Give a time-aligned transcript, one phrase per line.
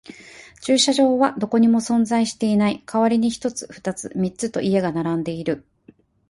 [0.63, 2.81] 駐車場はどこにも存在していない。
[2.87, 5.63] 代わりに一つ、二つ、三つと家が並んでいる。